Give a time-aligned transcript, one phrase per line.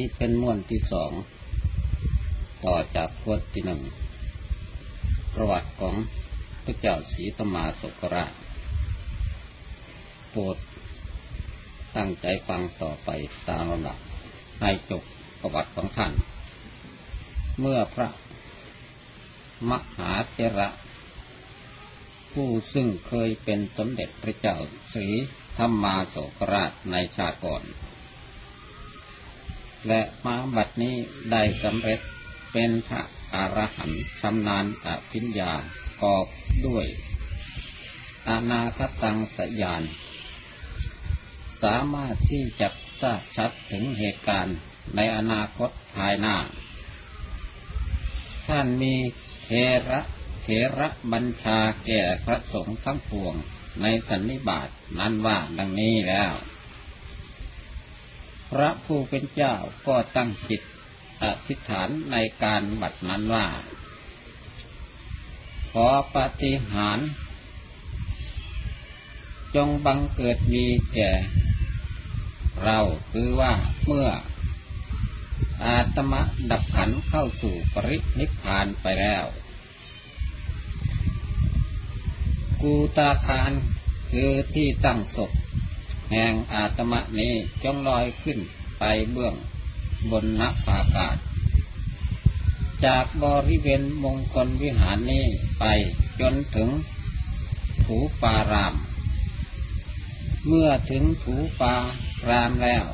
[0.00, 1.12] นี่เป็นม้วนที่สอง
[2.64, 3.82] ต่อจากพวดที่หนึ่ง
[5.34, 5.94] ประวัติของ
[6.64, 8.32] พระเจ้าศรีตมาสกราช
[10.30, 10.56] โปรด
[11.96, 13.08] ตั้งใจฟังต่อไป
[13.48, 13.98] ตามลำดับ
[14.60, 15.02] ให้จบ
[15.40, 16.12] ประวัติของท่าน
[17.60, 18.08] เมื่อพระ
[19.70, 20.68] มหาเถระ
[22.32, 24.56] ผู้ซึ่งเคยเป็นสมเด็จพระเจ้า
[24.94, 25.06] ศรี
[25.58, 27.64] ธรรมาโสกราชในชาติก่อน
[29.88, 30.96] และมาบัดนี้
[31.32, 32.00] ได้สำเร็จ
[32.52, 33.02] เป็นพระ
[33.34, 35.52] อรหันต์ชำนาญอภิญญา
[36.02, 36.26] กอบ
[36.66, 36.86] ด้วย
[38.28, 39.82] อนาคตังสยาน
[41.62, 42.68] สามารถที่จะ
[43.00, 44.56] ทราบชัดถึงเหตุการณ์
[44.96, 46.36] ในอนาคตภายหน้า
[48.46, 48.94] ท่านมี
[49.44, 49.50] เท
[49.90, 50.00] ระ
[50.42, 53.34] เถระบัญชาแก่พระสงฆ์ทั้งปวง
[53.82, 54.68] ในสันนิบาต
[54.98, 56.32] นั้นว่าดังนี้แล้ว
[58.50, 59.54] พระผู้เป็นเจ้า
[59.86, 60.62] ก็ตั้งจิต
[61.22, 63.46] อธิษฐานในการบัดนั้นว่า
[65.70, 66.98] ขอปฏิหาร
[69.56, 71.10] จงบังเกิดมีแก่
[72.64, 72.78] เรา
[73.10, 73.52] คือว่า
[73.84, 74.08] เมื่อ
[75.64, 79.24] อาตมะดับขันเข้าสู่ปรินิพพานไปแล้ว
[82.62, 83.52] กูตาคาร
[84.10, 85.30] คือที่ตั้งศพ
[86.10, 88.38] แห่งอาตมะนี้จงลอยขึ้น
[88.78, 89.34] ไปเบื้อง
[90.10, 91.16] บนนักอากาศ
[92.84, 95.26] จากบริเวณมงคลวิหารนี้
[95.58, 95.64] ไป
[96.20, 96.68] จนถึง
[97.84, 98.74] ถูปาราม
[100.46, 101.74] เมื่อถึงถูปา
[102.28, 102.84] รามแล้ว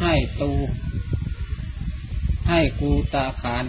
[0.00, 0.52] ให้ตู
[2.48, 3.66] ให้กูตาคาร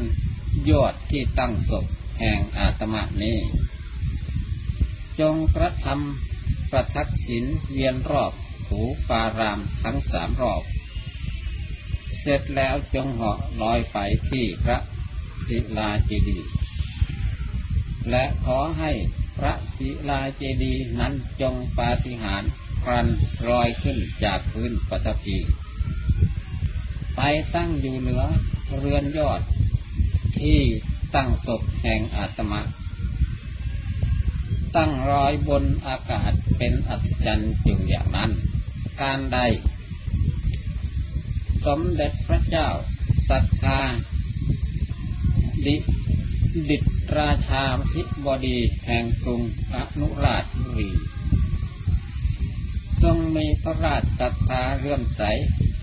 [0.70, 1.86] ยอดที่ตั้งศพ
[2.20, 3.38] แห่งอาตมะนี้
[5.20, 6.27] จงกระทำ
[6.80, 8.34] ประทักษิณเวียนรอบ
[8.68, 10.64] ถูปารามทั้งสามรอบ
[12.20, 13.98] เสร็จแล้วจงเหาะลอยไป
[14.30, 14.78] ที่พระ
[15.48, 16.50] ศิลาเจดีย์
[18.10, 18.92] และขอให้
[19.38, 22.52] พระศิลาเจดีย์นั้นจงปาฏิหาริย์
[22.84, 23.08] ครัน
[23.50, 25.38] ลอยขึ้นจากพื้นปฐพี
[27.16, 27.22] ไป
[27.56, 28.24] ตั้งอยู่เหนือ
[28.78, 29.42] เรือนยอด
[30.40, 30.60] ที่
[31.16, 32.62] ตั้งศพแห่งอาตมา
[34.76, 38.32] ตั้งรอยบนอากาศเป็นอัศจรรย์อยู่อย่างนั้น
[39.02, 39.40] การใด
[41.66, 42.70] สมเด็จพระเจ้า
[43.30, 43.80] สัทธา
[45.66, 45.76] ดิ
[46.70, 46.84] ดิต
[47.20, 47.64] ราชา
[47.94, 49.42] ธิบดีแห่งกรุง
[49.74, 50.92] อนุราชบุรี
[53.04, 55.24] ทรงมีพระราชศรัทธาเรื่อมใส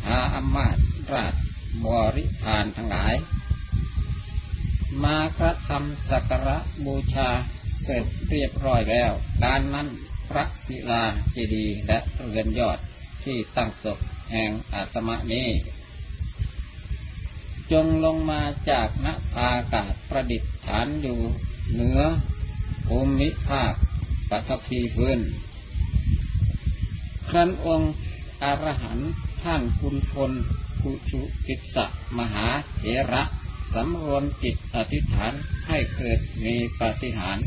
[0.07, 0.69] หาอำมา
[1.09, 1.35] ตราช
[1.85, 1.87] บ
[2.17, 3.15] ริพารทั้งหลาย
[5.05, 7.31] มากระทำสักการะบูชา
[7.85, 9.13] เสร็จเรียบร้อยแล้ว
[9.45, 9.89] การนั้น
[10.31, 11.03] พระศิลา
[11.33, 12.79] เจดีย์และเรือนยอด
[13.25, 13.99] ที่ตั้งศพ
[14.33, 15.49] แห่งอาตมะนี้
[17.73, 21.19] จงลงมาจากนภาอากาศประดิษฐานอยู่
[21.73, 22.01] เหนือ
[22.87, 23.73] ภูมิภาค
[24.31, 25.21] ปัทภีพื้น
[27.29, 27.95] ครั้นองค์
[28.43, 28.99] อรหัน
[29.43, 30.33] ท่านคุณพล
[30.83, 31.87] กุชุกิสะ
[32.19, 32.47] มหา
[32.77, 33.23] เถระ
[33.75, 35.33] สำรวมจิตอธิษฐาน
[35.69, 37.39] ให้เกิดมีปฏิหาร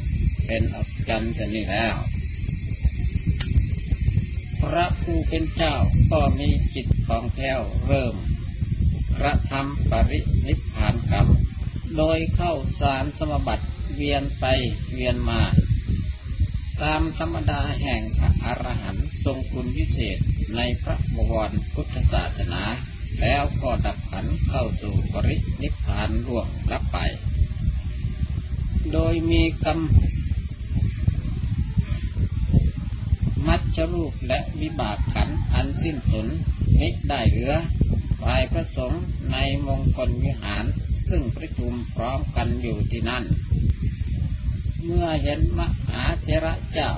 [0.47, 1.95] เป็นอัศจรรย์นี้แล้ว
[4.61, 5.75] พระผู้เป็นเจ้า
[6.11, 8.15] ก็มีจิตของแผ้วเริ่ม
[9.19, 11.27] กระทำปรินิพพานกรรม
[11.97, 13.65] โดยเข้าสารสมบัติ
[13.95, 14.45] เวียนไป
[14.93, 15.41] เวียนมา
[16.81, 20.17] ตามธรรมดาแห่งพระอรหันต์ทรงคุณวิเศษ
[20.55, 22.63] ในพระบวรพุทธศาสนา
[23.21, 26.97] แล้วก็ดับขันเข้าสู่ปรินิพพานร่วงรับไป
[28.93, 29.79] โดยมีกรรม
[33.47, 36.27] มัจจรูปและวิบากขันอันสิ้นสุด
[36.79, 37.53] มิได้เหลือ
[38.21, 39.37] ฝ่ายพระสงฆ์ใน
[39.67, 40.65] มงคลวิหาร
[41.09, 43.23] ซึ่งประชุมพร้อมกันอยู่ที่นั่น
[44.83, 46.91] เมื่อเห็นมหาเถระเจ้า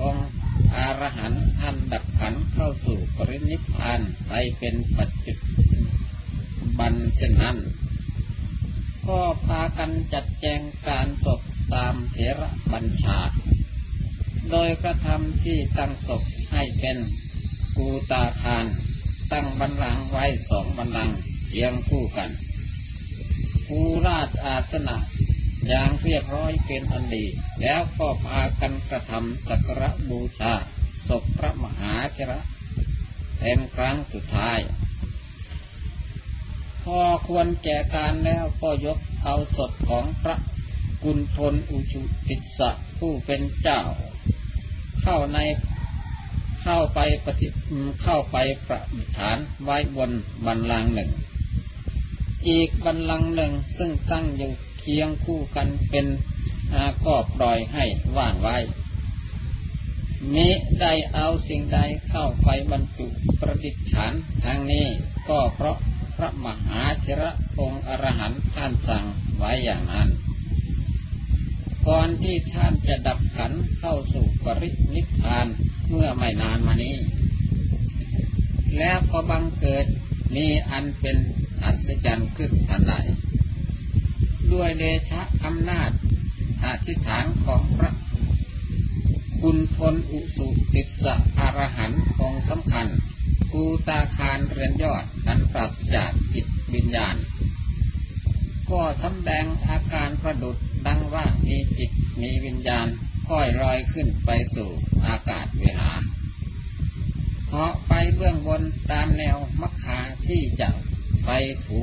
[0.00, 0.30] องค์
[0.74, 5.34] อารหันต์ท่านดับขันเข้าสู่ปรินิพพานไปเป็นปัจจุ
[6.78, 7.56] บันเช่นนั้น
[9.08, 11.40] ก็พากันจัดแจงการศพ
[11.74, 13.18] ตามเถระบัญชา
[14.50, 16.22] โดยกระทำที่ตั้งศพ
[16.52, 16.98] ให้เป็น
[17.76, 18.66] กูตาคาร
[19.32, 21.10] ตั้งบันลังไว้สองบันลัง
[21.48, 22.30] เรียงคู่กัน
[23.66, 24.96] ภูราชอาสนะ
[25.68, 27.24] อย่างเรียบร้อยเป็นอันดี
[27.60, 30.54] แล้วก็พากันกระทำสักระบูชา
[31.08, 32.40] ศพพระมหาเถระ
[33.38, 34.58] เป็นครั้งสุดท้าย
[36.84, 40.36] พอควรแก่การแล้วก็ยกเอาศพของพระ
[41.04, 43.80] กุณฑลอุชุติสะผู้เป็นเจ้า
[45.08, 45.40] เข้าใน
[46.62, 47.48] เข้าไปปฏิ
[48.02, 48.36] เข้าไป
[48.66, 48.80] ประ
[49.18, 50.10] ฐานไว้บน
[50.46, 51.10] บันลังหนึ่ง
[52.48, 56.06] อีกบันลังหนึ่งซึ่งตั้งอยู่เคียงคู่กันเป็น
[57.06, 57.84] ก็ปล่อยให้
[58.16, 58.56] ว่างไว้
[60.34, 60.48] มิ
[60.80, 63.06] ได้เอาสิ่งใดเข้าไปบรรจุ
[63.40, 64.12] ประดิษฐาน
[64.44, 64.86] ทางนี้
[65.28, 65.76] ก็เพราะ
[66.16, 69.04] พระมหาเถระองค์อรหันต์ท่านสั่ง
[69.38, 70.08] ไว้อย่างนั้น
[71.88, 75.46] ก่อนที่ท่านจะดับขันเข้าสู่ปรินิพพาน
[75.88, 76.96] เมื่อไม่นานมานี้
[78.78, 79.86] แล้วก็บังเกิด
[80.34, 81.16] มีอันเป็น
[81.64, 82.94] อัศจรรย์ขึ้นทันใด
[84.52, 85.90] ด้วยเดชะอำนาจ
[86.64, 87.92] อธิษฐานของพระ
[89.40, 92.86] คุณพลอุสุติสะอรหันต์องสำคัญ
[93.52, 97.16] กูตาคารเรือนยอดนั้นปราศจากจิตวิญญาณ
[98.70, 100.56] ก็สำแดงอาการประดุด
[100.86, 101.90] ดังว่ามีจิต
[102.20, 102.86] มีวิญญาณ
[103.28, 104.70] ค่อยลอยขึ้นไปสู่
[105.06, 105.92] อากาศเวหา
[107.46, 110.68] เพาะไปเบื้องบนตามแนวมักคาที่จะ
[111.24, 111.30] ไป
[111.66, 111.80] ถู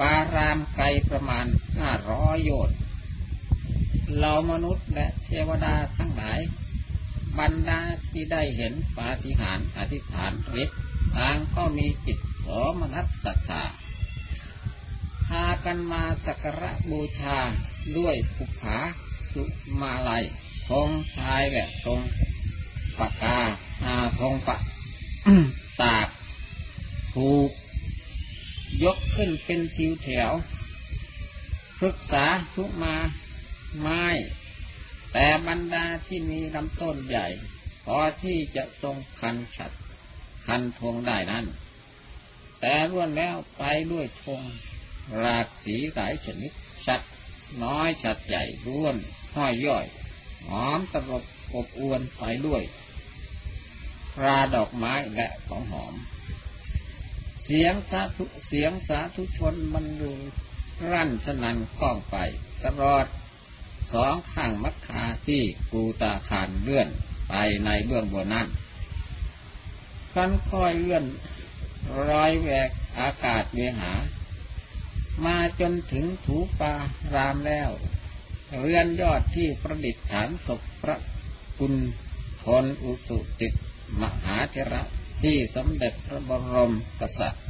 [0.00, 1.46] ปารามไกลประมาณ
[1.78, 2.76] ห้าร้อยโยชน์
[4.18, 6.40] เรามนุษย์และเทวดาทั้งหลาย
[7.38, 10.80] บรรดาที่ได้เห็นปาฏิหาริย์อธิษฐานฤทธิ์
[11.16, 12.46] ทางก็มีจิตโส
[12.80, 13.62] มนัสศรัทธา
[15.28, 17.38] พากันมาสักการะบูชา
[17.98, 18.78] ด้วยภูผา
[19.32, 19.42] สุ
[19.80, 20.24] มาลัย
[20.68, 22.00] ธงชายและธง
[22.98, 23.38] ปากกา
[23.84, 24.56] อาธงปะ
[25.82, 26.08] ตาก
[27.14, 27.50] ถูก
[28.84, 30.30] ยกขึ้นเป็นทิวแถว
[31.78, 32.24] ปรึกษา
[32.54, 32.96] ทุมา
[33.80, 34.04] ไม้
[35.12, 37.26] แต่บรรดาที่มีลำต้นใหญ่
[37.84, 39.72] พอที่จะทรงคันฉัด
[40.46, 41.44] คันทงได้นั้น
[42.60, 44.42] แต่ล้วนแล้วไปด้วยทง
[45.22, 46.52] รากสีหลายชนิด
[46.86, 47.00] ชัด
[47.64, 48.96] น้อยชัดใหญ่ร่วน
[49.34, 49.86] ห้อยย่อย
[50.48, 51.24] หอมตลบ
[51.54, 52.62] อบอวนไปด้วย
[54.22, 55.94] ราดอกไม้และของหอม
[57.44, 60.12] เสียงสาธุเสียงสาธุชนมันรู
[60.90, 62.16] รั่นสนันกล้องไป
[62.64, 63.06] ตลอด
[63.92, 66.88] สองข้างมักคาที่กูตาคารเลื่อน
[67.28, 67.34] ไป
[67.64, 68.46] ในเบื้องบนนั้น
[70.12, 71.04] คันค่อยเลื่อน
[72.08, 72.68] รอยแหวก
[73.00, 73.92] อากาศเวหา
[75.24, 76.74] มาจนถึงถูปา
[77.14, 77.70] รามแล้ว
[78.58, 80.96] เรือนยอดที่ประดิษฐานศพพระ
[81.58, 81.74] คุณ
[82.42, 83.48] พลอุสุติ
[84.00, 84.82] มหาเถระ
[85.22, 87.44] ที่สมเด็จพระบรมกษัตริย์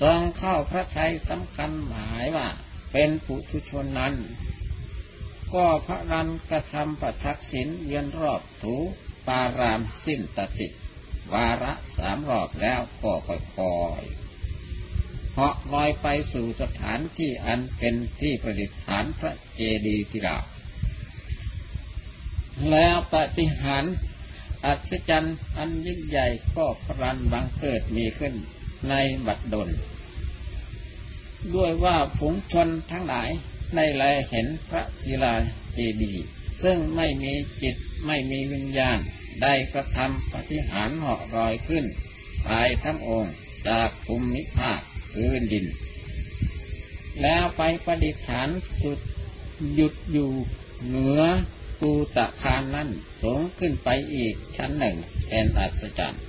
[0.00, 2.48] ทรงเข้าพระไทยสำคัญหมายว่า
[2.92, 4.14] เป็นปุถุชนนั้น
[5.54, 8.74] ก็พระรันกระทำประทักษิณเวียนรอบถู
[9.26, 10.68] ปารามสิ้นตติ
[11.32, 14.27] วาระสามรอบแล้วก็ค่อยๆ
[15.40, 20.36] เหาะลอยไปสู่สถานที่อันเป็นที่ประดิษฐานพระเจดีย์ที่รา
[22.70, 23.84] แล้วปฏิหาร
[24.64, 26.26] อัศจรรย์อันยิ่งใหญ่
[26.56, 28.34] ก็พรันบังเกิดมีขึ้น
[28.88, 28.94] ใน
[29.26, 29.68] บัดดล
[31.54, 33.30] ด้วยว่าฝูงชนทั้งหลาย
[33.74, 35.34] ได้แลเห็นพระศิลา
[35.74, 36.24] เจดีย์
[36.62, 37.32] ซึ่งไม่มี
[37.62, 37.76] จิต
[38.06, 38.98] ไม่มีวิญญาณ
[39.42, 41.84] ได้กระทำปฏิหารเหาะรอยขึ้น
[42.46, 43.34] ภายทั้งองค์
[43.68, 44.82] จากภูมิภาค
[45.12, 45.66] พื้นดิน
[47.22, 48.48] แล้วไปประดิษฐาน
[48.82, 48.98] สุด
[49.74, 50.30] หยุดอยู่
[50.86, 51.22] เหนือ
[51.80, 52.88] ปูตะคานนั้น
[53.22, 54.96] สูงขึ้นไปอีกชั้นหนึ่ง
[55.28, 56.22] เป็นอัศจรรย์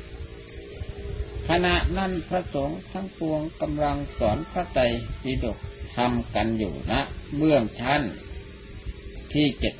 [1.48, 4.84] ขณะนั้นพระสงฆ์ทั้งปวงกำลังสอนพระไตร
[5.22, 5.58] ปิฎก
[5.96, 7.02] ทำกันอยู่นะ
[7.38, 8.02] เบื้องชั้น
[9.34, 9.76] ที่เจ็ด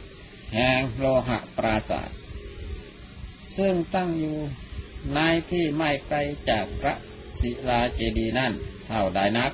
[0.54, 2.10] แห่งโลหะปราศาส
[3.58, 4.38] ซึ่งตั้งอยู่
[5.14, 5.20] ใน
[5.52, 6.94] ที่ไม่ไกลจากพระ
[7.40, 8.54] ศิลาเจดีนั่น
[8.90, 9.52] เท่าใดนัก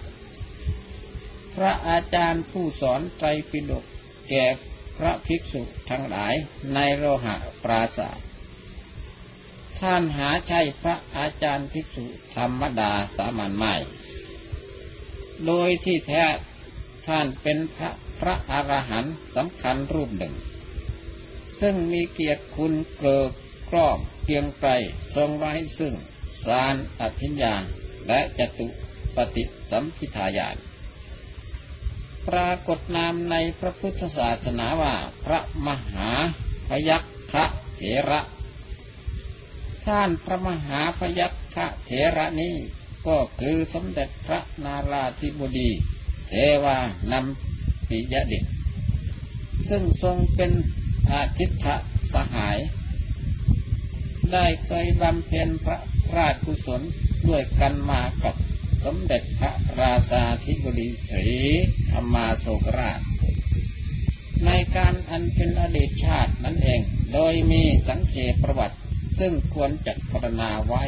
[1.56, 3.86] พระอาจารย์ผู้สอนไตรปิฎก
[4.30, 4.46] แก่
[4.98, 6.34] พระภิกษุทั้งหลาย
[6.74, 8.18] ในโลหะปราศาส
[9.80, 13.76] ท่านหาใช่พระอาจารย์ภิกษุธรรมดาสามัญไม่
[15.46, 16.24] โดยที่แท้
[17.08, 17.90] ท่านเป็นพระ
[18.20, 20.34] พระอรหันต์สำคัญรูปหนึ่ง
[21.60, 23.24] ซึ่งมีเกียรติคุณเกลือ
[23.70, 24.70] กรอบเพียงไกล
[25.16, 25.94] ทรงไว้ซึ่ง
[26.46, 27.56] สารอภิญญา
[28.08, 28.68] และจตุ
[29.16, 30.58] ปฏิสัมพิทายาน
[32.28, 34.94] ปรากฏนามในพระพุทธศาสนาว่า
[35.26, 36.10] พระมหา
[36.68, 37.04] พยัค
[37.34, 37.36] ฆ
[37.76, 38.22] เถระ
[39.86, 42.56] ท่านพระมหาพยัคฆเถระนี้
[43.08, 45.70] ก็คือสมเด็จพระนาราธิบดี
[46.28, 46.78] เทวา
[47.12, 48.44] นำปิยดิษ
[49.70, 50.52] ซึ่งทรงเป็น
[51.12, 51.66] อาทิตฐ
[52.14, 52.58] สหาย
[54.34, 55.78] ได้เคยบำเพ็ญพระ
[56.16, 56.82] ราชกุศล
[57.30, 58.36] ด้วยกันมากับ
[58.86, 59.52] สมเด็จพระ
[59.82, 61.28] ราชาธิบดีศรี
[61.92, 63.00] ธรรมาโศกราช
[64.46, 66.82] ในการอันเป็นอดีตชาตินั่นเอง
[67.14, 68.78] โดยมีสังเกตประวัติ
[69.20, 70.84] ซึ่งควรจะพรรณนาไว้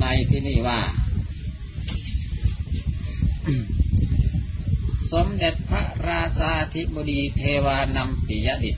[0.00, 0.80] ในที่นี้ว่า
[5.12, 8.76] สมเด็จพระราชาธิบดีเทวานำปิยดิต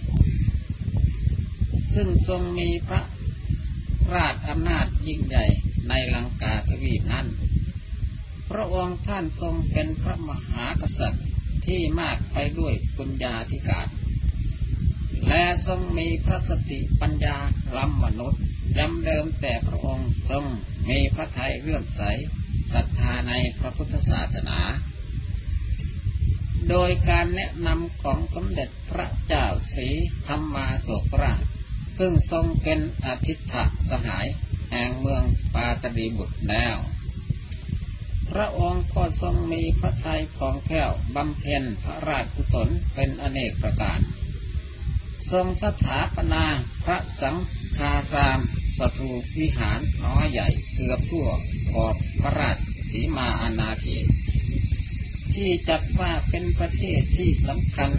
[1.95, 3.03] ซึ่งทรงมีพระ
[4.15, 5.45] ราชอำนาจยิ่งใหญ่
[5.89, 7.29] ในลังกาทวีปนั้น
[8.51, 11.27] พระองค์ท่านทรงเป็นพระมหากษัตริย์
[11.67, 13.89] ที่มากไปด้วยปุญญาธิการ
[15.29, 17.37] และทรงมีพระสติปัญญา
[17.77, 18.43] ล้ำมนุษย์
[18.77, 20.45] จำเดิมแต่พระองค์ทรง
[20.89, 22.03] มีพระทัยเลื่อมใส
[22.73, 24.61] ศรัทธาในพระพุทธศาสนา
[26.71, 29.89] โดยการแนะนำของสมเด็จพระเจ้าศรี
[30.27, 31.43] ธรรมาโศกราช
[31.99, 33.55] ซึ่งทรงเป็นอาทิตถ
[33.91, 34.27] สหาย
[34.71, 35.23] แห่งเมือง
[35.55, 36.77] ปาตรีบุตรแล้ว
[38.41, 44.01] ระองค์ก็ทรงมีพระทัยของแผ้วบำเพ็ญพระราชกุศลเป็นอเนกประการ
[45.33, 46.45] ทรงสถาปนา
[46.85, 47.37] พระสัง
[47.77, 48.41] ฆาราม
[48.79, 51.29] สถูปวิหารน้อยใหญ่เกือบทั่ว
[51.71, 52.57] ขอบพระราช
[52.91, 54.07] สีมาอาณาเขต
[55.35, 57.91] ที่จัดว่าเป็นประเทศที่สำคัญ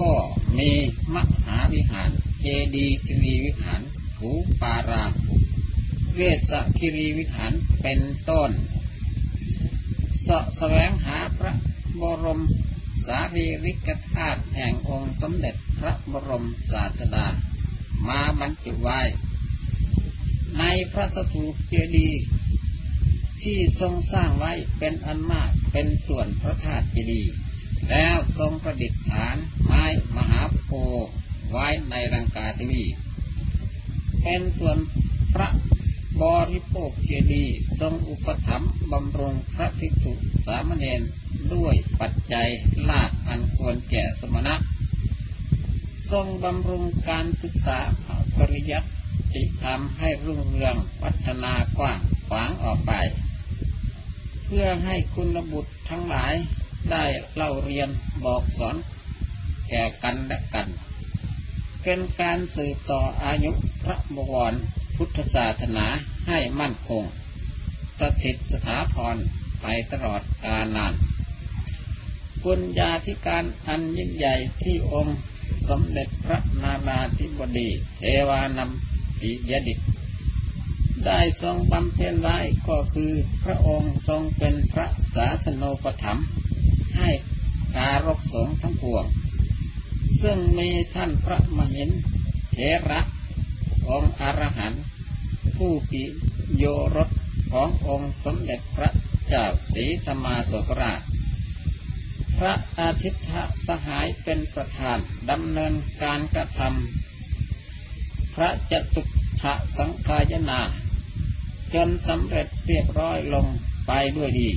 [0.00, 0.12] ก็
[0.58, 0.70] มี
[1.14, 2.10] มหาวิหาร
[2.40, 2.46] เจ
[2.76, 3.80] ดีย์คิรีวิหาร
[4.18, 5.12] หูปาราม
[6.14, 6.20] เว
[6.50, 8.50] สคิรีวิหารเป็นต้น
[10.28, 11.52] สะแสวงหาพระ
[12.00, 12.42] บรม
[13.06, 17.26] สารีริกธาตุแห่งองค์สมเด็จพระบรมศาสดา
[18.08, 19.00] มาบรรจุไว้
[20.58, 22.22] ในพระสถูปเจดีย์
[23.42, 27.32] ที่ทรงสร้างไว้เป็นอันมากเป็นส่วนพระธาตุเจดีย์
[27.90, 29.84] แล้วทรงประดิษฐานไม้
[30.16, 31.12] มหาโพธิ์
[31.50, 32.84] ไว้ในรังกาทีวี
[34.22, 34.76] เป็นส่วน
[35.34, 35.48] พระ
[36.22, 40.12] บริโภคเจดีย์ทรงอุปถัมภ์บำรุงพระภิกษุ
[40.46, 41.00] สามเณร
[41.54, 42.48] ด้วยปัจจัย
[42.88, 44.54] ลาภอันควรแก่สมณะ
[46.12, 47.78] ทรงบำรุงการศึกษา
[48.36, 48.80] ปริยั
[49.34, 52.92] ติธรรมให้รุ่งเรืองพัฒนากว้างขวางออกไป
[54.44, 56.34] เพื่อให้คุณบุตรทั้งหลาย
[56.90, 57.04] ได้
[57.34, 57.88] เล่าเรียน
[58.24, 58.76] บอกสอน
[59.68, 60.66] แก่กันและกัน
[61.82, 63.52] เป็นการสืบต่ออายุ
[63.82, 64.54] พระบวร
[64.96, 65.86] พุทธศาสนา
[66.28, 67.04] ให้มั่นคง
[68.00, 69.16] สถิตสถาพร
[69.62, 70.94] ไปตลอดกาลนาน
[72.42, 75.18] ปุญญาธิการอันยิ่งใหญ่ที่องค์
[75.68, 79.78] สมเด็จพระนาราธิบดีเทวานำปิยดิต
[81.06, 83.12] ได้ทรงบำเพ็ญไว้ก็คือ
[83.44, 84.86] พระองค์ทรงเป็นพระ
[85.16, 86.26] ศาสนูปถัมภ์
[86.98, 87.10] ให้
[87.76, 89.04] การกสงทั้งปวง
[90.22, 91.90] ซึ่งมีท่านพระมหิน
[92.52, 92.56] เถ
[92.90, 93.00] ระ
[93.90, 94.82] องค์อรหันต์
[95.56, 96.02] ผู้ปิ
[96.56, 96.64] โย
[96.96, 97.10] รส
[97.52, 98.90] ขององค์สมเด็จพระ
[99.26, 101.00] เจ้าศรีธรรมาสกราช
[102.38, 103.24] พระอาทิตย์
[103.68, 104.98] สหายเป็นประธาน
[105.30, 109.02] ดำเนินการกระทำพระจตุ
[109.42, 110.60] ถะสังขายนา
[111.74, 113.46] จนสำเร็จเรียบร้อยลง
[113.86, 114.48] ไปด้วยดี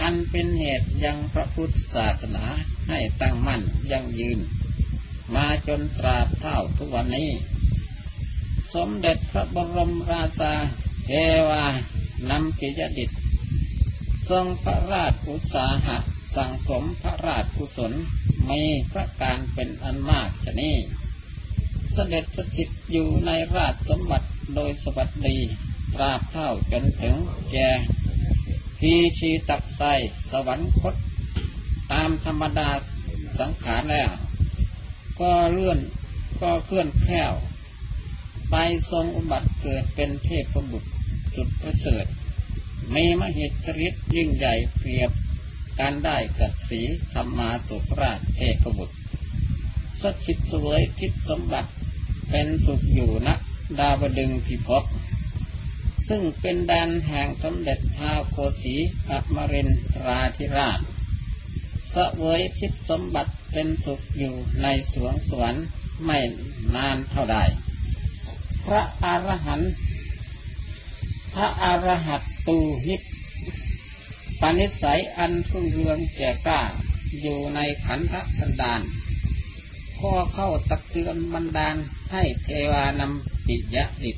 [0.00, 2.44] อันเป็นเหตุยังพระพุทธศาสนา
[2.88, 4.38] ให้ตั้งมั่นยังยืน
[5.34, 7.30] มาจนตราบเท่าทุกวันนี้
[8.74, 10.52] สมเด็จพระบรมราชา
[11.06, 11.10] เท
[11.48, 11.64] วา
[12.30, 13.10] นำกิจดิต
[14.30, 15.98] ทรงพระราชอุตสาหะ
[16.36, 17.92] สั่งสมพระราชกุศล
[18.50, 18.62] มี
[18.92, 20.76] พระการเป็นอันมากชนี้
[21.94, 25.38] เสด็จสถิตอยู่ในราชสมบัติโดยสวัสดี
[25.94, 27.16] ตราบเท่าจนถึง
[27.52, 27.68] แก่
[28.78, 29.82] พีชีตักไส
[30.30, 30.94] สวรรคต
[31.92, 32.70] ตามธรรมดา
[33.40, 34.10] สังขารแล้ว
[35.20, 35.78] ก็เลื่อน
[36.42, 37.32] ก็เคลื่อนแคล้ว
[38.50, 38.56] ไป
[38.90, 40.90] ทรงอุบัติเกิดเป็นเทพบุตร
[41.36, 42.06] จุดประเสริฐ
[42.94, 45.10] มีมหิทธิฤทธิ์ยิ่งใหญ่เปรียบ
[45.80, 46.80] การได้กับสี
[47.12, 48.96] ธรรมาสุราชเทพบุตร
[50.02, 51.70] สถิตสวยทิศสมบัติ
[52.30, 53.34] เป็นสุขอยู่นะ
[53.78, 54.84] ดาวดึงพิภพ
[56.08, 58.74] ซึ่งเป็นแดนแห่งสมเด็จท้าวโคสี
[59.10, 60.80] อัมรินทราธิราช
[61.94, 65.66] สวยทิศสมบัติเป็นสุขอยู่ในสวงสวรรค์
[66.04, 66.18] ไม่
[66.74, 67.38] นานเท่าใด
[68.66, 69.72] พระอรหันต์
[71.34, 73.00] พระอรหัตตูหิต
[74.40, 76.60] ปณิสัยอันทุ่งเรืองแก่กล้า
[77.20, 78.80] อยู่ในขันธสันดาน
[79.98, 81.76] ข้อเข้าตักเตือนบันดาล
[82.12, 84.16] ให้เทวานำปิยะอิต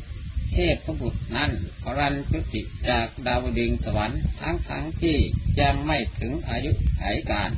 [0.53, 1.51] เทพบุตรนั้น
[1.99, 5.17] รันจุติจากดาวดึงสวรรค์ทั้งทั้งที่
[5.61, 7.51] ยังไม่ถึงอายุไขการ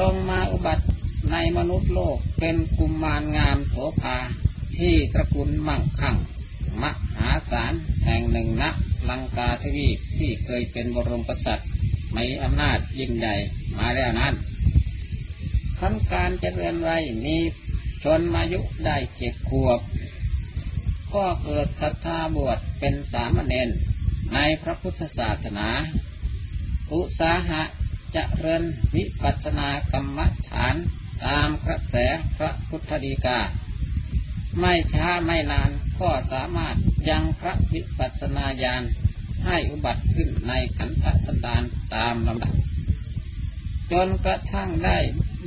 [0.00, 0.84] ลงมาอุบัติ
[1.32, 4.18] ในมนุษย์โลกเป็นกุมมารงามโสภา
[4.78, 6.16] ที่ตระกูลมั่งคั่ง
[6.82, 6.84] ม
[7.16, 7.72] หาศาล
[8.04, 8.74] แห่งหนึ่งนัก
[9.10, 11.68] ลังกาทวีปที่เคยเป็นบรมกษัตริย์
[12.16, 13.34] มีอำนาจยิ่งใหญ่
[13.78, 14.34] มาแล้วนั้น
[15.78, 17.36] ขั้นการเจริญไว้มี
[18.02, 19.80] ชนมายุได้เจ็ดขวบ
[21.14, 23.68] ก็เกิดศรัทธาบวชเป็นสามเณร
[24.34, 25.68] ในพระพุทธศาสนา
[26.92, 27.62] อุสาหะ
[28.14, 28.62] จะเริญ
[28.94, 30.74] วิปัสสนากรรมฐาน
[31.24, 31.96] ตามกระแส
[32.36, 33.38] พระพุทธดีกา
[34.60, 36.76] ไม่ช้าไม่นานก็สามารถ
[37.08, 38.82] ยังพระวิปัสสนาญาณ
[39.46, 41.62] ให้อุบัติขึ้นในขันธสันดาน
[41.94, 42.54] ตามลำดับ
[43.92, 44.98] จนกระทั่งได้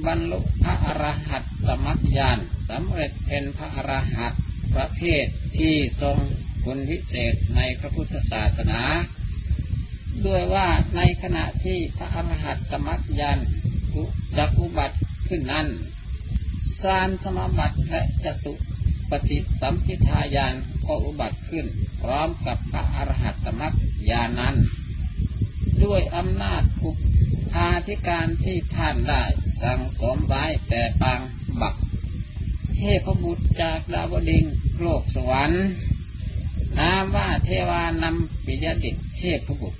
[0.06, 2.38] บรรลุพระอรหัตตมรรคญาณ
[2.70, 4.34] สำเร็จเป็นพระอรหัต
[4.76, 5.26] ประเภท
[5.58, 6.18] ที่ทรง
[6.64, 8.82] คุณวิเศษในพระพุทธศาสนา
[10.26, 13.40] ด้วยว่าในขณะที่พระอรหัตตมรรคญาณ
[14.38, 14.98] จักอุบัติ
[15.28, 15.68] ขึ้นนั้น
[16.82, 18.54] สารสมบัติและจตุ
[19.10, 20.54] ปฏิสัมพิทายาน
[20.86, 21.66] ก็อุบัติขึ้น
[22.02, 23.74] พร้อมกับพระอรหัตตมรรค
[24.10, 24.56] ญาณนั้น
[25.84, 29.24] ด้วยอำนาจอุปาธิการที่ท่านได้
[29.62, 31.22] สั่งสมไว้แต่ปาง
[31.62, 31.76] บัก
[32.76, 34.46] เทพบุตรจากดาวดิง
[34.80, 35.66] โลกสวรรค์
[36.80, 39.80] นามว่าเทวานำปิยดิตเทพบุตร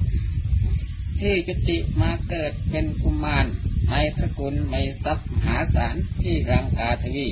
[1.20, 3.46] ที่จุติมาเกิดเป็นกุมาร
[3.90, 7.28] ในตระกูลไม่ทรัพย์หาศาลที่รังกาทวี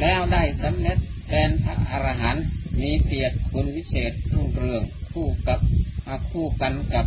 [0.00, 0.98] แล้วได้สำเร็จ
[1.28, 2.44] เป็นพระอรหันต์
[2.80, 5.60] มีเกียรติคุณวิเศษรุ่งเรืองคู่กับ
[6.30, 7.06] คู่กันกับ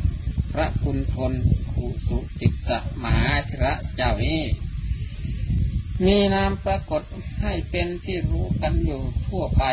[0.54, 1.34] พระคุณพล
[1.72, 2.70] ขุสุติส
[3.04, 4.42] มหาธระเจ้านี้
[6.06, 7.04] มีนามปรากฏ
[7.42, 9.64] ให้เป็นที่รู้กันอยู่ทั่วไป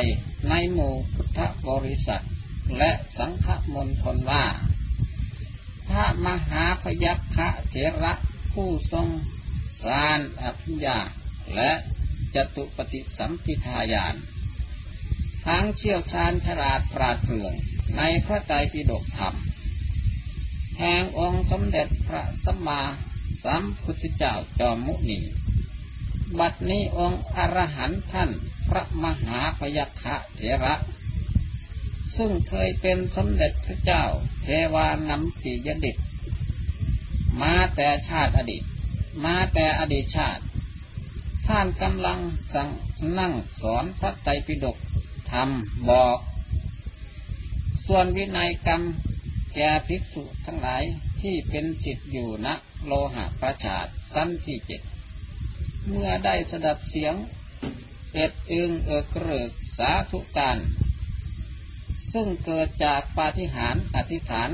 [0.49, 2.25] ในหมู่พุทธบริษัท
[2.79, 4.45] และสังฆมณฑลว่า
[5.89, 8.13] พระมหาพยัคฆเถระ
[8.53, 9.09] ผู้ทรง
[9.83, 10.99] สารอภิญญา
[11.55, 11.71] และ
[12.35, 14.15] จตุปฏิสัมพิทายาน
[15.47, 17.55] ทั้งเชี่ยวชาญฉลาดปราดเปรื่อง
[17.97, 19.35] ในพระไตรปิฎกธรรม
[20.79, 22.83] แห่งองค์สมเด็จพระสัมมา
[23.45, 25.21] สัมพุทธเจ้าจอมมุนี
[26.39, 28.31] บัดนี้องค์อรหันต์ท่าน
[28.69, 30.05] พระมหาพยัคฆ
[30.35, 30.75] เถระ
[32.17, 34.05] ซึ่งเคยเป็นสมเด็จพระเจ้า
[34.43, 35.97] เทวานำปิยดิต
[37.41, 38.65] มาแต่ชาติอดีต
[39.25, 40.43] มาแต่อดีตชาติ
[41.49, 42.21] ท่านกำลัง
[42.55, 42.69] สั่ง
[43.19, 44.77] นั่งสอนพระไตรปิฎก
[45.31, 46.19] ทำบอก
[47.87, 48.83] ส่วนวินัยกรรม
[49.55, 50.83] แก่ภิกษุทั้งหลาย
[51.21, 52.49] ที่เป็นจิตอยู่ณ
[52.85, 54.81] โลหะประชาตสั้นที่เจ็ด
[55.89, 57.15] เมื่อได้สดับเสียง
[58.15, 60.57] เอ็ดอึงเอกเกริกสาธุการ
[62.13, 64.51] ซึ่งเกิดจากปาฏิหาริย์อธิษฐาน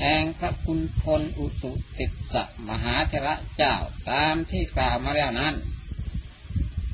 [0.00, 3.74] แห่งพระคุณพลอุสุติสะมหาเถระเจ้า
[4.10, 5.54] ตามที่กล่าวมาแล้วนั้น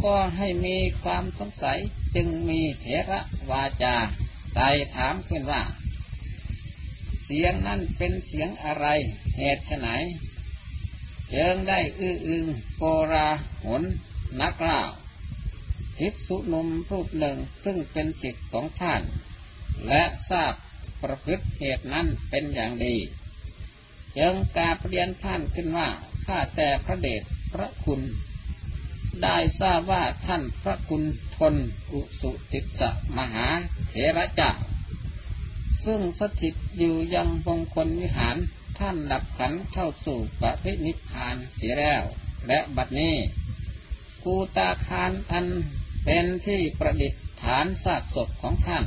[0.05, 1.79] ก็ให้มีความสงสัย
[2.15, 3.97] จึงมีเถระวาจา
[4.55, 5.63] ไต่ถามขึ้นว่า
[7.25, 8.87] เสียงนั้นเป็นเสียงอะไร
[9.37, 9.89] เหตุไหน
[11.31, 13.29] เจิงได้อื้ออึงโกรา
[13.65, 13.83] หน
[14.41, 14.81] นักล่า
[15.97, 19.03] ภิกษุนมรูปหนึ่งซึ่งเป็นจิตของท่าน
[19.89, 20.55] และทราบ
[21.03, 22.97] ประพฤติเหตุนั้นเป็นอย่างดี
[24.19, 25.89] ยังกาเรียนท่านขึ้นว่า
[26.27, 28.01] ข้าแต่พระเดชพระคุณ
[29.23, 31.03] ได้ทราบว่าท่านพระคุณ
[31.37, 31.55] ทน
[31.93, 33.47] อุสุติสะมหา
[33.89, 34.53] เถระเจ้า
[35.85, 38.37] ซึ่งสถิตอยู่ยังมงคลวิหาร
[38.79, 42.03] ท่านดับขันเข้าสู่ปรินิพานเสียแล้ว
[42.49, 43.17] และบัดนี้
[44.25, 45.47] กูตาคารอัน
[46.05, 48.85] เป็นที่ประดิษฐานซากศพของท่าน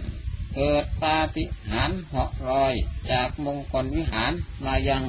[0.56, 2.74] เกิดปาฏิหาริย์เหาะรอย
[3.12, 4.34] จากมงคลวิหาร
[4.66, 5.04] มายัง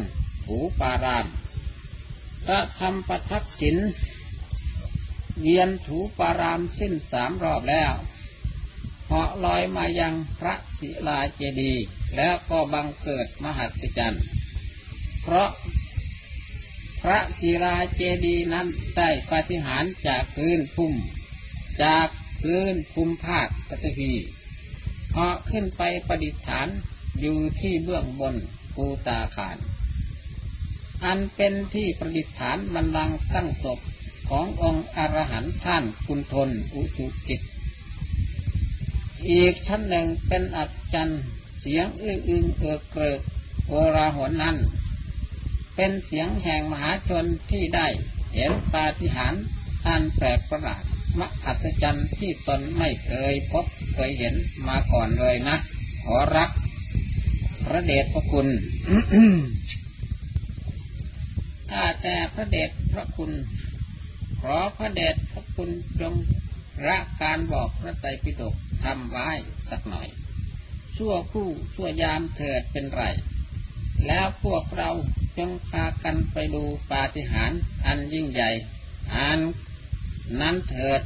[0.44, 1.26] ถูปาราม
[2.44, 3.76] พระคำประทักษิณ
[5.40, 7.92] เวียนถูปารามสิ้นสามรอบแล้ว
[9.07, 11.85] เหาะลอยมายังพระศิลาเจดีย์
[12.16, 14.24] แล้วก็บังเกิดมหัศจรรย์
[15.22, 15.51] เพราะ
[17.03, 20.94] พระศิลาเจดีย์นั้นได้ปฏิหารจากพื้นพุ่ม
[21.83, 22.09] จาก
[22.42, 24.12] พื้นภูมิภาคปฐพี
[25.12, 26.68] เหาะขึ้นไปประดิษฐาน
[27.20, 28.35] อยู่ที่เบื้องบน
[28.74, 29.57] ภูตาคาร
[31.05, 33.79] อันเป็นที่ประดิษฐานบันลังตั้งศพ
[34.28, 37.40] ขององค์อรหันต์ท่านคุณทนอุจุจิต
[39.30, 41.22] อีกชั้นหนึ่งเป็นอัศจรรย์
[41.60, 43.20] เสียงอื้ออึงเอือกเกริก
[43.68, 44.56] โอราหนนั้น
[45.76, 47.86] เป็นเสียงแห่งมหาชนที่ได้
[48.34, 49.42] เห็นปาฏิหาริย์
[49.86, 50.82] อันแปลกประหลาด
[51.18, 54.34] มหัศจรรย์ที่ตนไม่เคยพบเคยเห็น
[54.68, 55.56] มาก่อนเลยนะ
[56.04, 56.50] ขอรัก
[57.64, 58.48] พระเดชพระคุณ
[61.70, 63.30] ถ้าแต่พระเดชพระคุณ
[64.40, 65.70] ขอพระเดชพระคุณ
[66.01, 66.14] จง
[66.87, 69.31] รัการบอกพระไตรปิฎกทำไว้
[69.70, 70.09] สักหน่อย
[70.96, 73.05] ชั่วคู่ชั่วยามเถิดเป็นไร
[74.07, 74.90] แล้วพวกเรา
[75.38, 78.51] จงพากันไปดูปาฏิหาริย์อันยิ่งใหญ่
[79.16, 79.40] อัน
[80.40, 81.01] นั้นเถิด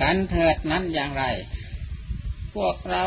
[0.00, 1.24] กันเถิดนั้นอย่างไร
[2.54, 3.04] พวกเรา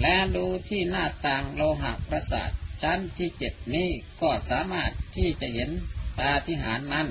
[0.00, 2.50] แลดูที่หน้าต่างโลหะประสาท
[2.82, 3.88] ชั้นที่เจ็ดนี้
[4.22, 5.70] ก็สามารถที่จะเห็น
[6.18, 7.08] ปาฏิหาริย์นั้น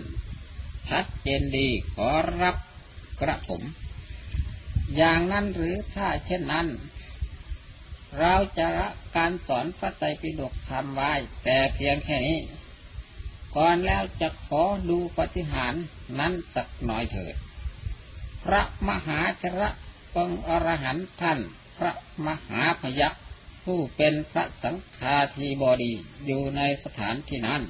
[0.90, 2.10] ชัดเจนดีขอ
[2.42, 2.56] รับ
[3.20, 3.62] กระผม
[4.96, 6.68] อย่างนั้นหรือถ้าเช่นนั้น
[8.20, 11.12] เราจะละการสอนพระไตรปิฎกทำไว้
[11.44, 12.40] แต่เพียงแค่นี้
[13.56, 15.74] ก่อนแล้วจะขอดูปฏิหาร
[16.20, 17.36] นั้นสักหน่อยเถิด
[18.44, 19.70] พระมหาชระ
[20.16, 21.40] องอรหันท่าน
[21.78, 21.94] พระ
[22.26, 23.14] มหาพยัก
[23.64, 25.94] ผู้เป็นพระสังฆาธิบดี
[26.26, 27.62] อยู่ในสถานที่นั้น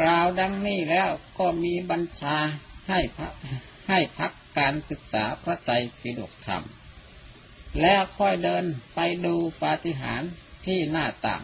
[0.00, 2.36] กล่าวดังนี้แล้วก็มีบัญชา
[2.88, 3.28] ให้พระ
[3.88, 6.62] ให้พักการศึกษาพระไตรปิฎกธรรม
[7.80, 10.32] แล้วค่อยเดินไปดูปาฏิหาริย์
[10.66, 11.42] ที่หน้าต่าง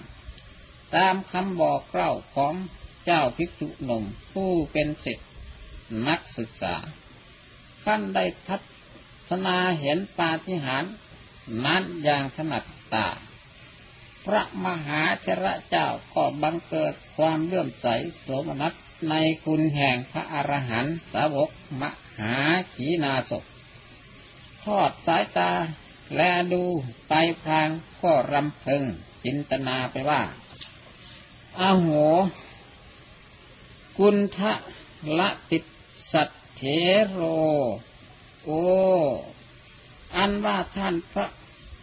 [0.96, 2.54] ตามคำบอกเล่าของ
[3.04, 5.28] เจ้าภิกษุหนุ่มผู้เป็นศิษย์
[6.08, 6.74] นักศึกษา
[7.84, 8.56] ขั้นได้ทั
[9.30, 10.92] ศนาเห็นปาฏิหาริย์
[11.64, 13.06] นั้นอย่างถนัดตา
[14.28, 17.86] พระมหาเถระเจ้าก็บังเกิดความเลื่อมใส
[18.20, 18.72] โสมนัส
[19.10, 19.14] ใน
[19.44, 21.82] คุณแห่งพระอรหันตสาวกม
[22.18, 22.34] หา
[22.72, 23.32] ขีนาศ
[24.64, 25.52] ทอดสายตา
[26.14, 26.20] แล
[26.52, 26.64] ดู
[27.08, 27.12] ไป
[27.42, 27.68] พลาง
[28.02, 28.82] ก็รำพึง
[29.24, 30.22] จินตนาไปว่า
[31.60, 31.88] อาโห
[33.98, 34.52] กุณทะ
[35.18, 35.64] ละติด
[36.12, 36.62] สัตเถ
[37.08, 37.20] โร
[38.44, 38.50] โอ
[40.16, 41.26] อันว่าท่านพระ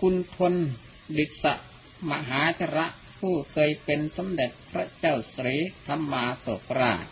[0.02, 0.54] กุณทน
[1.18, 1.54] ดิสะ
[2.12, 2.86] มหาชระ
[3.20, 7.06] ผู้เคยเป็นสมเด็จพระเจ้าสรีธรรมาสกราช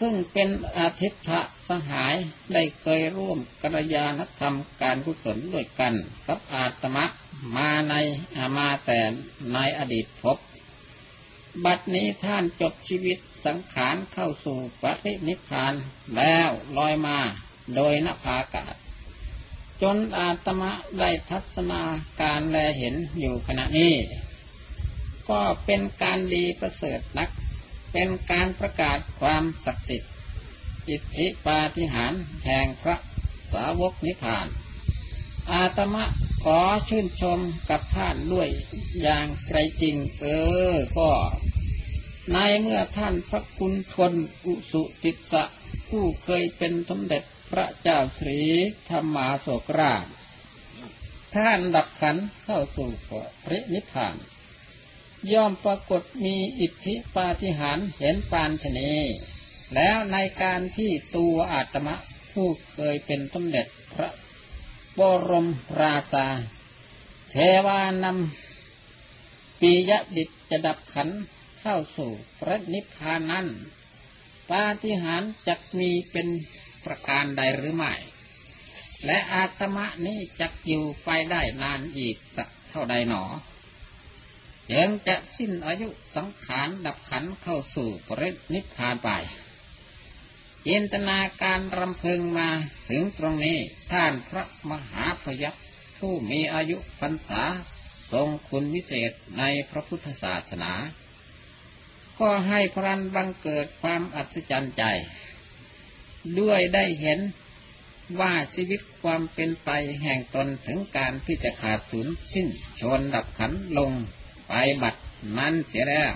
[0.00, 1.22] ซึ่งเป็นอาทิตย์
[1.68, 2.14] สหาย
[2.52, 5.94] ได้เคยร่วมกัลยาณธรรมการกุศลด้วยกัน
[6.26, 7.04] กับอาตมะ
[7.56, 7.94] มาใน
[8.36, 9.00] อามาแต่
[9.52, 10.38] ในอดีตพบ
[11.64, 15.74] บัดนี้ท่านจบชีวิตสังขารเข้าสู่ปรินิพพาน
[16.16, 17.18] แล้วลอยมา
[17.74, 18.74] โดยนภาอากาศ
[19.82, 21.82] จนอาตมะได้ทัศนา
[22.20, 23.94] การแลเห็นอยู่ขณะนี้
[25.30, 27.30] ก็เป็นการดีประเสริฐนัก
[27.92, 30.12] เป็นการประกาศความศักดิ์สิทธิ์
[30.88, 32.96] อิทธิปาฏิหาริย์แห่งพระ
[33.52, 34.46] สาวกนิพพาน
[35.50, 36.04] อาตมะ
[36.44, 36.58] ขอ
[36.88, 37.38] ชื่นชม
[37.70, 38.48] กับท่านด้วย
[39.02, 40.26] อย่างไกรจริงเอ
[40.72, 41.10] อก็
[42.32, 45.44] ในเมื่อท่านพระคุณทนอุสุติสะ
[45.88, 47.22] ผู้เคยเป็นสมเด็จ
[47.56, 48.40] ระเจ้าสรี
[48.88, 50.04] ธรรมาโศกราช
[51.34, 52.90] ท่านดับขันเข้าสู่
[53.44, 54.16] พระนิพพาน
[55.32, 58.92] ย่อมปรากฏมีอิทธิปาฏิหาริย์เห็นปานชนี
[59.74, 61.96] แล้วในการที่ตัวอาตมะ
[62.32, 64.10] ผู้เคยเป็นสมเด็จพระ
[64.98, 65.46] บรม
[65.82, 66.26] ราชา
[67.30, 67.36] เท
[67.66, 71.08] วานำปียดิตจะดับขัน
[71.60, 73.46] เข้าสู่พระนิพพานนั้น
[74.50, 76.28] ปาฏิหาริย์จะมีเป็น
[76.86, 77.94] ประการใดหรือไม่
[79.06, 83.24] และอาตมะนี้จะอยู่ไปได้นานอีกสักเท่าใดหนอ
[84.72, 89.08] ยังจะสิ้นอายุสังขารดับขันเข้าสู่ปรินิพพานไป
[90.66, 92.48] จินตนาการรำพึงมา
[92.88, 93.58] ถึงตรงนี้
[93.92, 95.62] ท่านพระมหาพยัคฆ์
[95.98, 97.42] ผู้มีอายุพรรษา
[98.12, 100.72] ทรงคุณวิเศษในพระพุทธศาสนา
[102.20, 104.84] ก็ให้พรันบังเกิดความอัศจรรย์ใจ
[106.40, 107.18] ด้วยได้เห็น
[108.20, 109.70] ว่าชีวิตความเป็นไป
[110.02, 112.46] แห่งตนถึงการที่จะขาดสูญสิ้น
[112.80, 113.90] ชนดับขันลง
[114.48, 114.94] ไปบัด
[115.38, 116.14] นั้นเสียแล้ว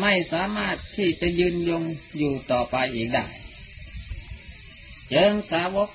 [0.00, 1.84] ไม่สามารถที่จะยืนยง
[2.18, 3.26] อยู่ต่อไปอีกได้
[5.08, 5.90] เจิงสาวก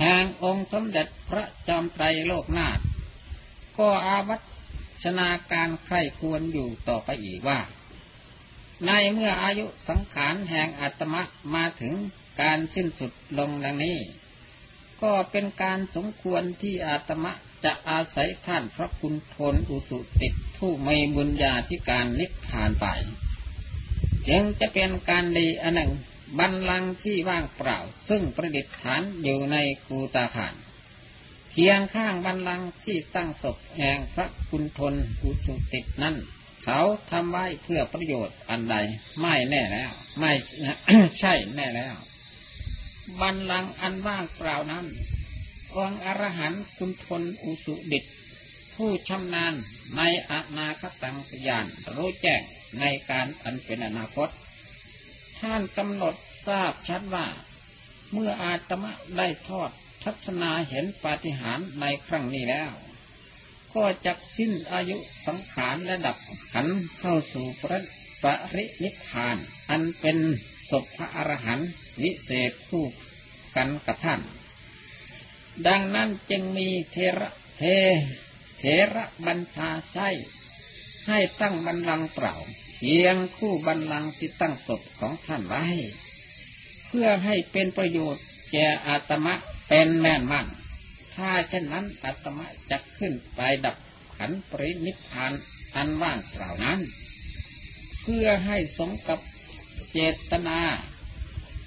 [0.00, 2.78] แห่งองค์สมเด็จพระจอมไตรโลกนาถ
[3.78, 4.36] ก็อาวั
[5.04, 7.58] ชนาการใครควรอยู่ต่อไปอีกว่า
[8.86, 11.22] ในเมื่ออายุสังขารแห่งอัตมะ
[11.54, 11.94] มาถึง
[12.40, 13.98] การสิ้นสุดลงดังนี้
[15.02, 17.32] ก็เป็นการสมควรที่อาตมะ
[17.64, 22.86] จะอาศัยท่านพระคุณทนอุสุติดผู้ไม่บุญญาธิการนิพพานไป
[24.30, 25.90] ยังจะเป็นการดีอันหนึ่ง
[26.38, 30.54] บันลังที่ว่างเปล่า ซึ่งประดิษฐานอยู่ในกูตาขาน
[31.50, 36.16] เพียงข้างบันลังที่ตั้งศพแห่งพระคุณทนอุสุติดนั้น
[36.64, 38.76] เขาทำไว้เพื่อประโยชน์อันใด
[39.20, 40.32] ไม่แน่แล้ว ไม่
[41.20, 41.94] ใช่แน่แล้ว
[43.20, 44.86] บันลังอันว่างเปล่านั้น
[45.76, 48.04] องอรหันคุณทนอุสุดิต
[48.74, 49.54] ผู้ชำนาญ
[49.96, 52.42] ในอนาคตังสยานรู้แจ้ง
[52.80, 54.28] ในการอันเป็นอนาคต
[55.38, 56.14] ท่านกำหนด
[56.46, 57.26] ทราบชัดว่า
[58.12, 59.70] เมื่ออาตมะได้ทอด
[60.04, 62.70] ทัศนาเห็นปาฏิหาริย์ในครั้งนี้แล้ว
[63.74, 66.16] ก็จะสิ้นอายุสังขารและดับ
[66.52, 66.66] ขัน
[66.98, 67.78] เข้าสู่พระ
[68.22, 69.36] ปรินิพาน
[69.70, 70.18] อันเป็น
[70.70, 71.70] ศพพระอรหันต์
[72.02, 72.84] วิเศษผู้
[73.56, 74.20] กันกับท่าน
[75.66, 77.62] ดังนั้นจึงมีเทระเท
[78.58, 80.08] เถระบัญชาใช้
[81.08, 82.34] ให้ตั้งบันลังเปล่า
[82.76, 85.64] เพียงคู่บันลังที่ตั้งศพของท่านไว้
[86.86, 89.34] เพื่อให้เป็นประโยชน์แก่อาตมะ
[89.68, 93.76] เป็นแน่นมั่นาเช่นนั้นอาตมะจะขึ้นไปดับ
[94.16, 95.32] ขันปรินิพพาน
[95.74, 96.80] อันว่างเปล่านั้น
[98.00, 99.18] เพื่อให้สมกับ
[99.92, 99.98] เจ
[100.30, 100.60] ตนา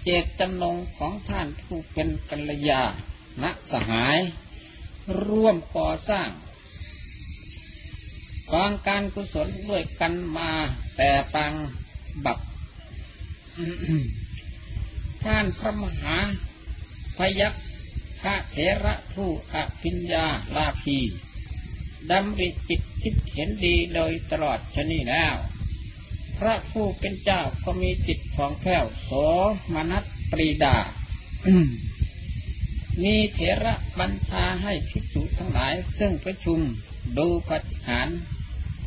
[0.04, 2.84] เจตจำนงของท่านผู้เป็นกัลยา
[3.42, 4.18] ณสหาย
[5.26, 6.30] ร่วมก่อสร้าง
[8.52, 10.52] กองการกุศลด้วยกันมา
[10.98, 11.54] แต่ปัง
[12.26, 12.40] บับ
[15.24, 16.18] ท่านพระมหา
[17.18, 17.58] พยักษ
[18.24, 21.00] พระเถระผู้อภิญญาลาภี
[22.12, 25.36] ดำริจิตคิดเห็นดีโดยตลอดชนีแล้ว
[26.38, 29.10] พระผู้เป็นเจ้าก็มีจิตของแผ้วโส
[29.74, 30.78] มนัสปรีดา
[33.04, 36.60] มีเถระบัญชาให้ภิกษุทั้งหลายซึ่งประชุม
[37.18, 38.08] ดูปฏิหาร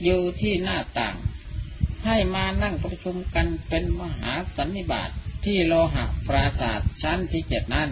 [0.02, 1.16] อยู่ที่หน้าต่าง
[2.04, 5.12] ให้มานั่งประชุมกันเป็นมหาสันนิบาตท
[5.44, 7.90] ที่โลหะปราศาสตร์ชั้นที่เจ็ดนั้น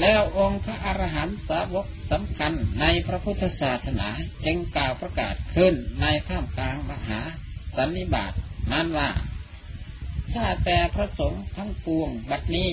[0.00, 4.08] แล้วองค์พระอรหันตสาวกสำคัญในพระพุทธศาสนา
[4.44, 7.20] จึงกล่าวประกาศขึ้นในท่ามกลางมหา
[7.76, 8.32] สันนิบาต
[8.72, 9.10] นั้นว่า
[10.32, 12.70] ถ้าแต่พระสงฆ์ทั้งปวงบัดนี้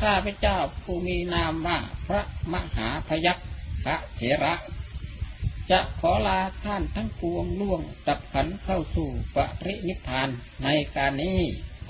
[0.00, 4.54] ข้าพเจ้าผู้มีนามว่าพระมหาพยัคฆเถระ
[5.70, 10.28] จะขอลาท่านทั้งปวงล่วงดับขันเข้าสู่ปรินิพพาน
[10.64, 11.40] ในการนี้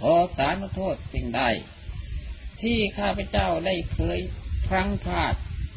[0.00, 1.42] ขอสานุโทษสิ่งใด
[2.62, 4.19] ที่ข้าพเจ้าได้เคย
[4.66, 5.35] พลังพลาด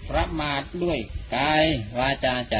[0.10, 1.00] ประมาทด้วย
[1.36, 1.66] กาย
[1.98, 2.56] วาจาใจ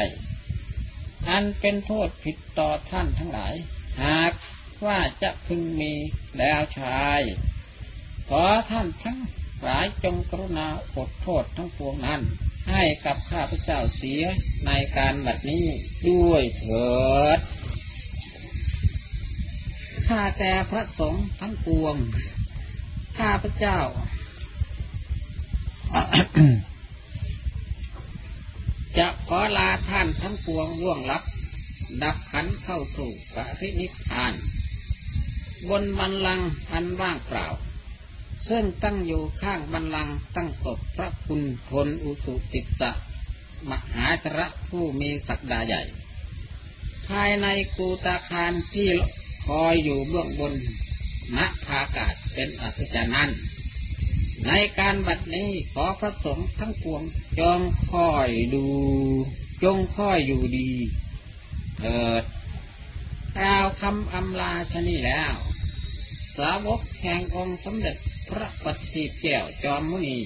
[1.28, 3.54] อันเป็นโทษผิดต่อท่านทั้งหลาย
[4.02, 4.32] หาก
[4.86, 5.92] ว่าจะพึงมี
[6.38, 7.20] แล้วชาย
[8.28, 9.18] ขอท่านทั้ง
[9.62, 12.20] หลายจงกรุณาอดโทษทั้งปวงนั้น
[12.70, 14.22] ให้กับข้าพเจ้าเสีย
[14.66, 15.66] ในการบัดนี้
[16.08, 16.90] ด้วยเถิ
[17.36, 17.38] ด
[20.08, 21.96] ข้าแต่พระสงฆ์ทั้งปวง
[23.18, 23.78] ข้าพเจ้า
[28.98, 31.22] จะขอลาท่านทั้งปวงล่วงลับ
[32.02, 34.34] ดับขันเข้าสู่ปรินิพพาน
[35.68, 36.40] บนบันลัง
[36.72, 37.46] อันว่างเปล่า
[38.48, 42.90] ซึ่งตั้งอยู่ข้างบันลังตั้งศพพระคุณทนอุสุติสะ
[43.70, 45.82] มหาชระผู้มีศักดาใหญ่
[47.08, 47.46] ภายใน
[47.76, 48.88] กูตาคารที่
[49.46, 50.52] คอยอยู่เบื้องบน
[51.36, 53.30] ณภากาศเป็นอัศจรรย์นั้น
[54.46, 57.02] ในการบัดนี้ขอพระสงฆ์ทั้งปวง
[57.40, 58.66] จงคอยดู
[59.62, 60.70] จงคอยอยู่ดี
[61.78, 62.24] เถิด
[63.36, 65.34] กล่าวคำอำลาชนีแล้ว
[66.36, 67.96] สาวกแห่งองค์สมเด็จ
[68.28, 70.18] พระปฏิแก้วจอมมุนี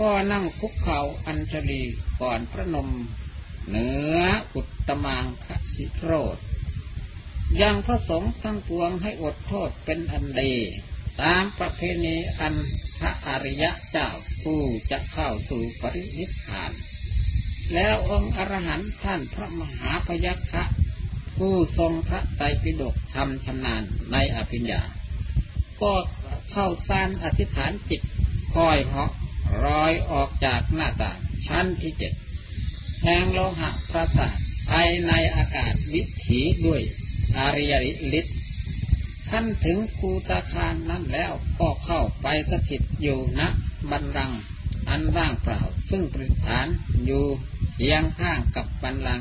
[0.00, 1.82] ก็นั่งคุกเข่าอัญชลี
[2.20, 2.88] ก่อนพระนม
[3.68, 4.18] เหนือ
[4.54, 6.36] อุตมังคสิโรธ
[7.60, 10.54] ยังพระสงฆ์ทั้งปวงให้อดโทษเป็นอันดี
[11.22, 12.54] ตามประเพณีอัน
[12.98, 14.08] พระอริยะเจ้า
[14.42, 14.60] ผู้
[14.90, 16.72] จะเข้าสู่ปรินิพพาน
[17.74, 20.64] แล้วองค์อรหันต์ท่านพระมหาพยัคฆะ
[21.38, 24.82] ผู้ทรงพระไตรปิฎกทำชำนาญในอภิญญา
[25.82, 25.94] ก็
[26.52, 28.00] เข้าสร้านอธิษฐานจิต
[28.54, 29.12] คอยเหาะ
[29.64, 32.12] รอยออกจากหน้าต่างชั้นที่เจ็ด
[33.02, 34.36] แห่งโลหะประสาท
[34.70, 36.82] ภายในอากาศวิถีด้วย
[37.36, 37.72] อาริย
[38.18, 38.36] ฤทธิ์
[39.28, 43.40] ท่านถึงคูตาคารนั้นแล้วก็เข้าไปสถิตอยู่ณ
[43.90, 44.32] บันลัง
[44.88, 46.66] อันว่างเปล่า ซึ่งประฐาน
[47.06, 47.24] อยู่
[47.78, 49.20] เยียงข้างกับบันลัง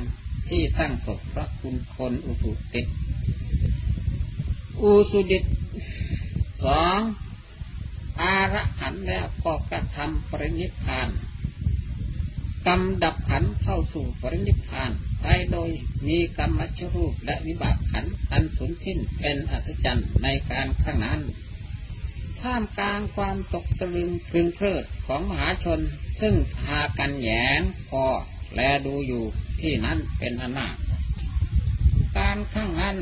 [0.49, 2.81] ที่ตั้งศพพระคุณคนอุตุติ
[4.81, 5.43] อุสุดิต
[6.65, 6.99] สอง
[8.21, 11.07] อาระหันแล้วก็กระทำปรินิพาน
[12.67, 15.69] กรรมดับขันเข้าสู่ปรินิพานไปโดย
[16.07, 21.21] มีกรรมมัชรูปและวิบากขันอันสูญสิ้นเป็นอัศจรรย์ในการข้างนั้น
[22.41, 25.79] ท่ามกลางความตกตะลึงพึงเพลิดของมหาชน
[26.21, 28.05] ซึ่งพากันแยงคอ
[28.53, 29.23] แลดูอยู่
[29.61, 30.75] ที่นั้นเป็นอันมาค
[32.17, 32.97] การข้างนั้น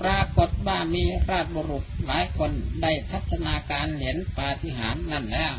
[0.00, 2.50] ปรากฏว่ามีราชบุรุษหลายคน
[2.82, 5.54] ได้ทัศนาการเห็นปาฏิหาริย์นั่นแล้ว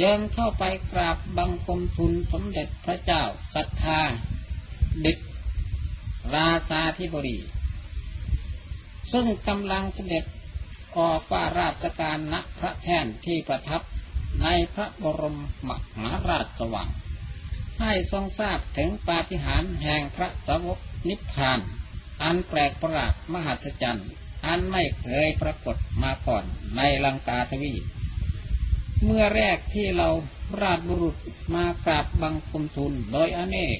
[0.00, 3.22] ยังเข้าไปกราบบังคมทุนสมเด็จพระเจ้า
[3.54, 4.00] ศรัทธา
[5.04, 5.18] ดิก
[6.36, 7.38] ราชาธิบดี
[9.12, 10.24] ซึ่งกำลังเสด็จ
[10.98, 13.82] ออกว่าราชการณพระแท่นที่ประทับ
[14.42, 16.88] ในพระบรมมหาราชว่าง
[17.80, 20.78] ให้ทรงทราบถึงปาฏิหาริย์แห่งพระสวก
[21.08, 21.60] นิพพาน
[22.22, 24.08] อันแปลกประหลาดมหัศจรรย์
[24.46, 26.44] อันไม่เคยปรากฏมาก่อน
[26.76, 27.74] ในลังกาทวี
[29.04, 30.08] เมื่อแรกที่เรา
[30.62, 31.16] ราชบุรุษ
[31.54, 33.78] มากราบบังคมทูลโดยอเนก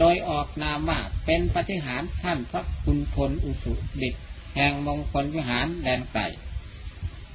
[0.00, 4.14] โดยออกนามว่าเป็นปฏิหารท่านพระคุณพลอุสุดิต
[4.56, 6.22] แห่งมงคลวิหารแดนไกล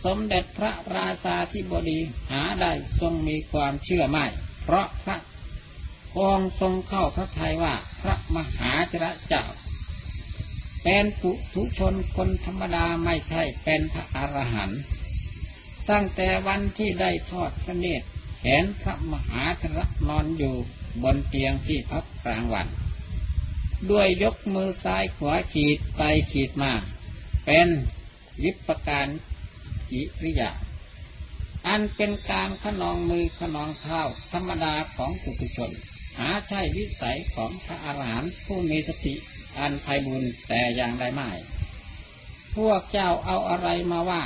[0.06, 2.00] สมเด็จพระราชาธิบดี
[2.32, 4.26] หาได้ทรงมีความเชื่อไม่
[4.64, 5.18] เพราะพระ
[6.18, 9.44] องค์ทรงเข้าพระทัยว่าพระมหาจระเจ้า
[10.84, 14.82] เป็นปุถุชนคนธรรมดาไม่ใช่เป็นพระอรหันต์
[15.90, 18.08] ตั้งแต่วันที่ได้ทอดพระเนตร
[18.44, 20.56] เห็นพระมหาชระนอนอยู่
[21.04, 22.68] บนเตียงที่พักกลางวัน
[23.92, 26.72] ด้วยยกมือซ้ายขวาขีดไปขีดมา
[27.46, 27.68] เป็น
[28.44, 29.08] วิปการ
[29.92, 30.52] กิริยา
[31.68, 35.72] อันเป็นการขนองมือขนองเท้าธรรมดาของปุถุชน
[36.20, 39.16] หาใช่วิสัยของพระอรหันต์ผู้มีสติ
[39.60, 41.30] อันไพบุญแต่อย่างใดไม่
[42.56, 44.24] พวกเจ้าเอาอะไรมาว่า